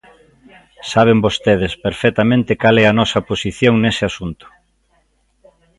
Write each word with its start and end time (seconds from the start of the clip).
Saben 0.91 1.17
vostedes 1.25 1.73
perfectamente 1.85 2.51
cal 2.61 2.75
é 2.83 2.85
a 2.87 2.97
nosa 2.99 3.19
posición 3.29 3.73
nese 3.77 4.03
asunto. 4.11 4.45